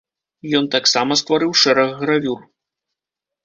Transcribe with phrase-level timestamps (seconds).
[0.59, 2.41] Ён таксама стварыў шэраг гравюр.